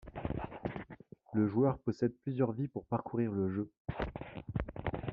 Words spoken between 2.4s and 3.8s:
vies pour parcourir le jeu.